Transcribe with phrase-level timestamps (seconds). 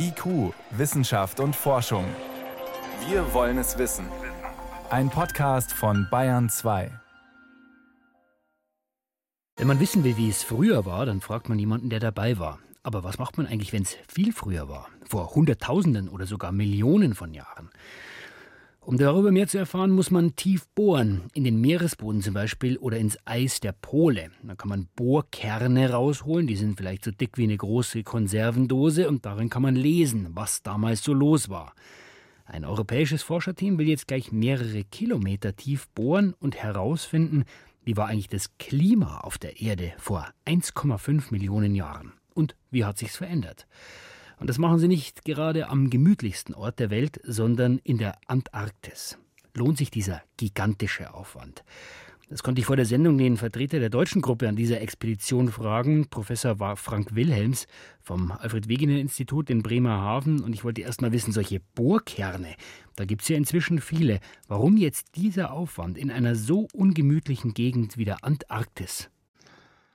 [0.00, 2.04] IQ, Wissenschaft und Forschung.
[3.08, 4.06] Wir wollen es wissen.
[4.90, 6.92] Ein Podcast von Bayern 2.
[9.56, 12.60] Wenn man wissen will, wie es früher war, dann fragt man jemanden, der dabei war.
[12.84, 14.88] Aber was macht man eigentlich, wenn es viel früher war?
[15.08, 17.70] Vor Hunderttausenden oder sogar Millionen von Jahren?
[18.80, 22.96] Um darüber mehr zu erfahren, muss man tief bohren, in den Meeresboden zum Beispiel oder
[22.96, 24.30] ins Eis der Pole.
[24.42, 29.26] Da kann man Bohrkerne rausholen, die sind vielleicht so dick wie eine große Konservendose und
[29.26, 31.74] darin kann man lesen, was damals so los war.
[32.46, 37.44] Ein europäisches Forscherteam will jetzt gleich mehrere Kilometer tief bohren und herausfinden,
[37.84, 42.96] wie war eigentlich das Klima auf der Erde vor 1,5 Millionen Jahren und wie hat
[42.96, 43.66] sich's verändert.
[44.40, 49.18] Und das machen sie nicht gerade am gemütlichsten Ort der Welt, sondern in der Antarktis.
[49.54, 51.64] Lohnt sich dieser gigantische Aufwand?
[52.30, 56.08] Das konnte ich vor der Sendung den Vertreter der deutschen Gruppe an dieser Expedition fragen.
[56.10, 57.66] Professor war Frank Wilhelms
[58.02, 60.40] vom Alfred Wegener Institut in Bremerhaven.
[60.40, 62.54] Und ich wollte erst mal wissen, solche Bohrkerne,
[62.96, 64.20] da gibt es ja inzwischen viele.
[64.46, 69.08] Warum jetzt dieser Aufwand in einer so ungemütlichen Gegend wie der Antarktis?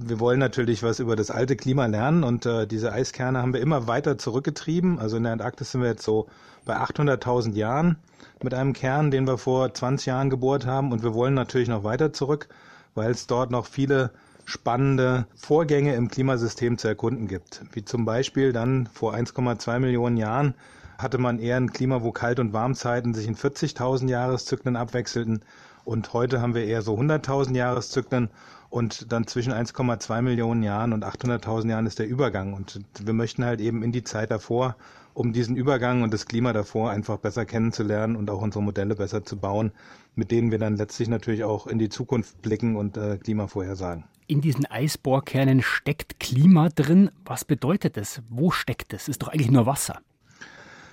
[0.00, 3.60] Wir wollen natürlich was über das alte Klima lernen und äh, diese Eiskerne haben wir
[3.60, 5.00] immer weiter zurückgetrieben.
[5.00, 6.28] Also in der Antarktis sind wir jetzt so
[6.64, 7.96] bei 800.000 Jahren
[8.40, 11.82] mit einem Kern, den wir vor 20 Jahren gebohrt haben und wir wollen natürlich noch
[11.82, 12.48] weiter zurück,
[12.94, 14.12] weil es dort noch viele
[14.44, 17.62] spannende Vorgänge im Klimasystem zu erkunden gibt.
[17.72, 20.54] Wie zum Beispiel dann vor 1,2 Millionen Jahren
[20.96, 25.42] hatte man eher ein Klima, wo Kalt- und Warmzeiten sich in 40.000 Jahreszyklen abwechselten
[25.84, 28.30] und heute haben wir eher so 100.000 Jahreszyklen
[28.70, 32.52] und dann zwischen 1,2 Millionen Jahren und 800.000 Jahren ist der Übergang.
[32.52, 34.76] Und wir möchten halt eben in die Zeit davor,
[35.14, 39.24] um diesen Übergang und das Klima davor einfach besser kennenzulernen und auch unsere Modelle besser
[39.24, 39.72] zu bauen,
[40.14, 44.04] mit denen wir dann letztlich natürlich auch in die Zukunft blicken und äh, Klima vorhersagen.
[44.26, 47.10] In diesen Eisbohrkernen steckt Klima drin.
[47.24, 48.22] Was bedeutet das?
[48.28, 49.08] Wo steckt es?
[49.08, 50.00] Ist doch eigentlich nur Wasser.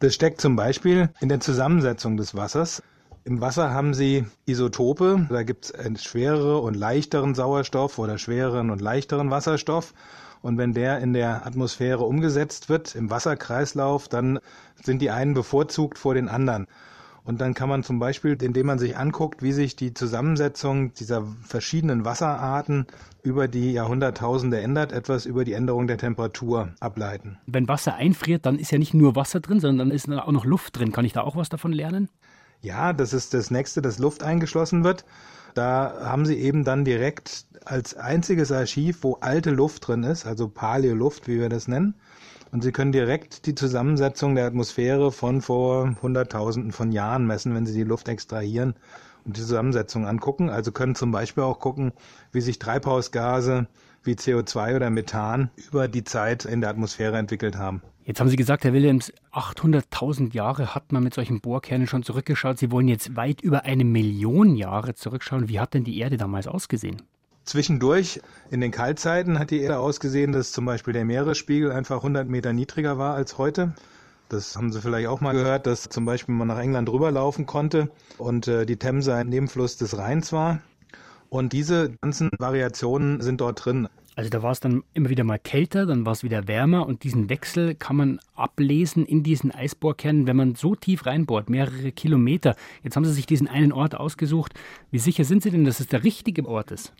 [0.00, 2.82] Das steckt zum Beispiel in der Zusammensetzung des Wassers.
[3.28, 5.26] Im Wasser haben sie Isotope.
[5.28, 9.92] Da gibt es einen schwereren und leichteren Sauerstoff oder schwereren und leichteren Wasserstoff.
[10.40, 14.38] Und wenn der in der Atmosphäre umgesetzt wird, im Wasserkreislauf, dann
[14.82, 16.68] sind die einen bevorzugt vor den anderen.
[17.22, 21.22] Und dann kann man zum Beispiel, indem man sich anguckt, wie sich die Zusammensetzung dieser
[21.44, 22.86] verschiedenen Wasserarten
[23.22, 27.36] über die Jahrhunderttausende ändert, etwas über die Änderung der Temperatur ableiten.
[27.46, 30.46] Wenn Wasser einfriert, dann ist ja nicht nur Wasser drin, sondern dann ist auch noch
[30.46, 30.92] Luft drin.
[30.92, 32.08] Kann ich da auch was davon lernen?
[32.60, 35.04] Ja, das ist das nächste, dass Luft eingeschlossen wird.
[35.54, 40.48] Da haben sie eben dann direkt als einziges Archiv, wo alte Luft drin ist, also
[40.48, 41.94] Paläoluft, wie wir das nennen.
[42.50, 47.66] Und sie können direkt die Zusammensetzung der Atmosphäre von vor Hunderttausenden von Jahren messen, wenn
[47.66, 48.74] sie die Luft extrahieren
[49.24, 50.48] und die Zusammensetzung angucken.
[50.48, 51.92] Also können zum Beispiel auch gucken,
[52.32, 53.66] wie sich Treibhausgase
[54.02, 57.82] wie CO2 oder Methan über die Zeit in der Atmosphäre entwickelt haben.
[58.08, 62.56] Jetzt haben Sie gesagt, Herr Williams, 800.000 Jahre hat man mit solchen Bohrkernen schon zurückgeschaut.
[62.56, 65.50] Sie wollen jetzt weit über eine Million Jahre zurückschauen.
[65.50, 67.02] Wie hat denn die Erde damals ausgesehen?
[67.44, 72.26] Zwischendurch in den Kaltzeiten hat die Erde ausgesehen, dass zum Beispiel der Meeresspiegel einfach 100
[72.26, 73.74] Meter niedriger war als heute.
[74.30, 77.90] Das haben Sie vielleicht auch mal gehört, dass zum Beispiel man nach England rüberlaufen konnte
[78.16, 80.62] und äh, die Themse ein Nebenfluss des Rheins war.
[81.28, 83.86] Und diese ganzen Variationen sind dort drin.
[84.18, 87.04] Also da war es dann immer wieder mal kälter, dann war es wieder wärmer und
[87.04, 92.56] diesen Wechsel kann man ablesen in diesen Eisbohrkernen, wenn man so tief reinbohrt, mehrere Kilometer.
[92.82, 94.54] Jetzt haben Sie sich diesen einen Ort ausgesucht.
[94.90, 96.92] Wie sicher sind Sie denn, dass es der richtige Ort ist?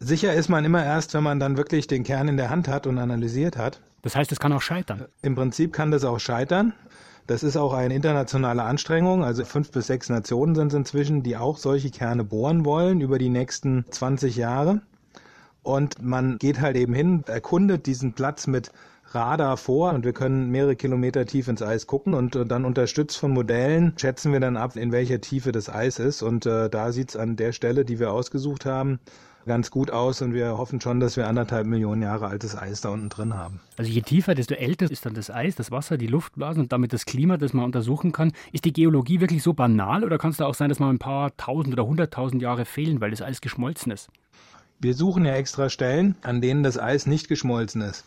[0.00, 2.88] Sicher ist man immer erst, wenn man dann wirklich den Kern in der Hand hat
[2.88, 3.80] und analysiert hat.
[4.02, 5.04] Das heißt, es kann auch scheitern.
[5.22, 6.72] Im Prinzip kann das auch scheitern.
[7.28, 9.22] Das ist auch eine internationale Anstrengung.
[9.22, 13.18] Also fünf bis sechs Nationen sind es inzwischen, die auch solche Kerne bohren wollen über
[13.18, 14.80] die nächsten 20 Jahre.
[15.66, 18.70] Und man geht halt eben hin, erkundet diesen Platz mit
[19.10, 23.18] Radar vor und wir können mehrere Kilometer tief ins Eis gucken und äh, dann unterstützt
[23.18, 26.22] von Modellen schätzen wir dann ab, in welcher Tiefe das Eis ist.
[26.22, 29.00] Und äh, da sieht es an der Stelle, die wir ausgesucht haben,
[29.44, 32.90] ganz gut aus und wir hoffen schon, dass wir anderthalb Millionen Jahre altes Eis da
[32.90, 33.60] unten drin haben.
[33.76, 36.92] Also je tiefer, desto älter ist dann das Eis, das Wasser, die Luftblasen und damit
[36.92, 38.32] das Klima, das man untersuchen kann.
[38.52, 40.98] Ist die Geologie wirklich so banal oder kann es da auch sein, dass man ein
[40.98, 44.10] paar tausend oder hunderttausend Jahre fehlen, weil das Eis geschmolzen ist?
[44.78, 48.04] Wir suchen ja extra Stellen, an denen das Eis nicht geschmolzen ist.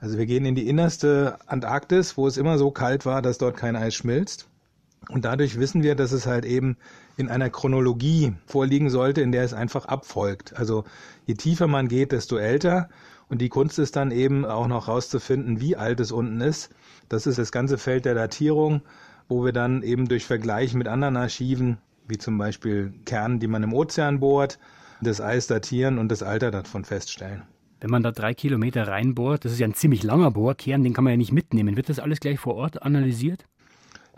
[0.00, 3.56] Also wir gehen in die innerste Antarktis, wo es immer so kalt war, dass dort
[3.56, 4.48] kein Eis schmilzt.
[5.08, 6.76] Und dadurch wissen wir, dass es halt eben
[7.16, 10.56] in einer Chronologie vorliegen sollte, in der es einfach abfolgt.
[10.56, 10.84] Also
[11.26, 12.88] je tiefer man geht, desto älter.
[13.28, 16.70] Und die Kunst ist dann eben auch noch rauszufinden, wie alt es unten ist.
[17.08, 18.82] Das ist das ganze Feld der Datierung,
[19.28, 21.78] wo wir dann eben durch Vergleich mit anderen Archiven,
[22.08, 24.58] wie zum Beispiel Kernen, die man im Ozean bohrt,
[25.00, 27.42] das Eis datieren und das Alter davon feststellen.
[27.80, 31.04] Wenn man da drei Kilometer reinbohrt, das ist ja ein ziemlich langer Bohrkern, den kann
[31.04, 31.76] man ja nicht mitnehmen.
[31.76, 33.46] Wird das alles gleich vor Ort analysiert?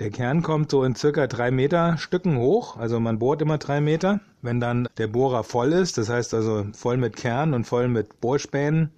[0.00, 3.80] Der Kern kommt so in circa drei Meter Stücken hoch, also man bohrt immer drei
[3.80, 4.20] Meter.
[4.40, 8.20] Wenn dann der Bohrer voll ist, das heißt also voll mit Kern und voll mit
[8.20, 8.90] Bohrspänen,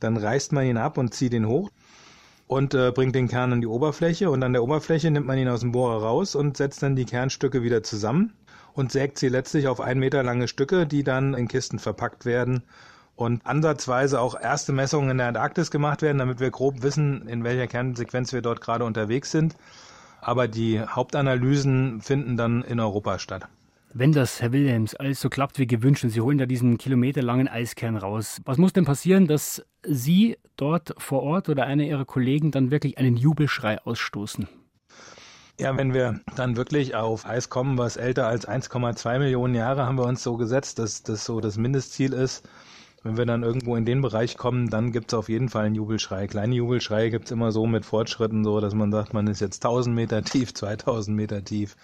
[0.00, 1.70] dann reißt man ihn ab und zieht ihn hoch
[2.46, 5.48] und äh, bringt den Kern an die Oberfläche und an der Oberfläche nimmt man ihn
[5.48, 8.34] aus dem Bohrer raus und setzt dann die Kernstücke wieder zusammen
[8.72, 12.62] und sägt sie letztlich auf ein Meter lange Stücke, die dann in Kisten verpackt werden
[13.20, 17.44] und ansatzweise auch erste Messungen in der Antarktis gemacht werden, damit wir grob wissen, in
[17.44, 19.56] welcher Kernsequenz wir dort gerade unterwegs sind.
[20.22, 23.46] Aber die Hauptanalysen finden dann in Europa statt.
[23.92, 27.48] Wenn das, Herr Wilhelms, alles so klappt wie gewünscht und Sie holen da diesen kilometerlangen
[27.48, 32.52] Eiskern raus, was muss denn passieren, dass Sie dort vor Ort oder einer Ihrer Kollegen
[32.52, 34.48] dann wirklich einen Jubelschrei ausstoßen?
[35.60, 39.98] Ja, wenn wir dann wirklich auf Eis kommen, was älter als 1,2 Millionen Jahre, haben
[39.98, 42.48] wir uns so gesetzt, dass das so das Mindestziel ist.
[43.02, 45.74] Wenn wir dann irgendwo in den Bereich kommen, dann gibt es auf jeden Fall einen
[45.74, 46.28] Jubelschrei.
[46.28, 49.62] Kleine Jubelschreie gibt es immer so mit Fortschritten, so dass man sagt, man ist jetzt
[49.62, 51.76] 1000 Meter tief, 2000 Meter tief.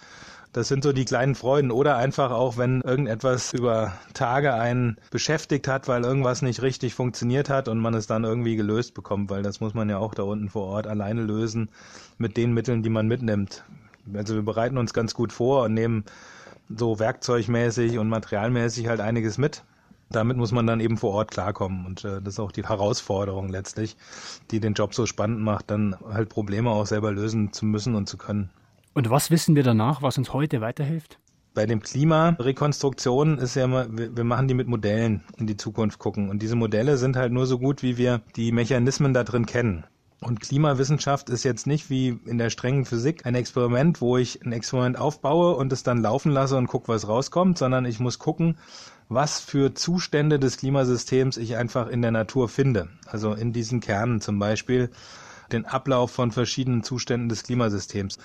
[0.53, 1.71] Das sind so die kleinen Freuden.
[1.71, 7.49] Oder einfach auch, wenn irgendetwas über Tage einen beschäftigt hat, weil irgendwas nicht richtig funktioniert
[7.49, 10.23] hat und man es dann irgendwie gelöst bekommt, weil das muss man ja auch da
[10.23, 11.69] unten vor Ort alleine lösen
[12.17, 13.63] mit den Mitteln, die man mitnimmt.
[14.13, 16.05] Also wir bereiten uns ganz gut vor und nehmen
[16.69, 19.63] so werkzeugmäßig und materialmäßig halt einiges mit.
[20.09, 21.85] Damit muss man dann eben vor Ort klarkommen.
[21.85, 23.97] Und äh, das ist auch die Herausforderung letztlich,
[24.51, 28.07] die den Job so spannend macht, dann halt Probleme auch selber lösen zu müssen und
[28.07, 28.49] zu können.
[28.93, 31.19] Und was wissen wir danach, was uns heute weiterhilft?
[31.53, 36.29] Bei dem Klimarekonstruktion ist ja immer, wir machen die mit Modellen in die Zukunft gucken.
[36.29, 39.83] Und diese Modelle sind halt nur so gut, wie wir die Mechanismen da drin kennen.
[40.19, 44.51] Und Klimawissenschaft ist jetzt nicht wie in der strengen Physik ein Experiment, wo ich ein
[44.51, 48.57] Experiment aufbaue und es dann laufen lasse und gucke, was rauskommt, sondern ich muss gucken,
[49.09, 52.89] was für Zustände des Klimasystems ich einfach in der Natur finde.
[53.05, 54.89] Also in diesen Kernen zum Beispiel
[55.51, 58.17] den Ablauf von verschiedenen Zuständen des Klimasystems.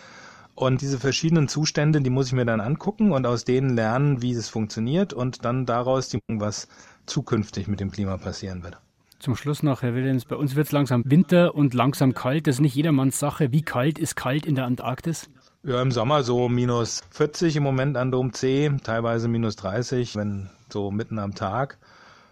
[0.54, 4.32] Und diese verschiedenen Zustände, die muss ich mir dann angucken und aus denen lernen, wie
[4.32, 6.68] es funktioniert und dann daraus die, was
[7.06, 8.78] zukünftig mit dem Klima passieren wird.
[9.18, 12.46] Zum Schluss noch, Herr Williams, bei uns wird es langsam Winter und langsam kalt.
[12.46, 13.52] Das ist nicht jedermanns Sache.
[13.52, 15.30] Wie kalt ist kalt in der Antarktis?
[15.62, 20.50] Ja, im Sommer so minus 40 im Moment an Dom C, teilweise minus 30, wenn
[20.72, 21.78] so mitten am Tag.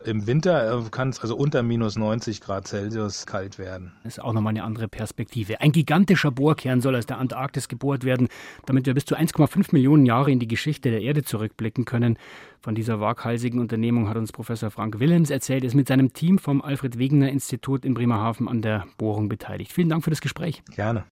[0.04, 3.92] Im Winter äh, kann es also unter minus 90 Grad Celsius kalt werden.
[4.02, 5.60] Das ist auch nochmal eine andere Perspektive.
[5.60, 8.28] Ein gigantischer Bohrkern soll aus der Antarktis gebohrt werden,
[8.64, 12.16] damit wir bis zu 1,5 Millionen Jahre in die Geschichte der Erde zurückblicken können.
[12.60, 16.62] Von dieser waghalsigen Unternehmung hat uns Professor Frank Willems erzählt, ist mit seinem Team vom
[16.62, 19.72] Alfred Wegener Institut in Bremerhaven an der Bohrung beteiligt.
[19.72, 20.62] Vielen Dank für das Gespräch.
[20.74, 21.04] Gerne.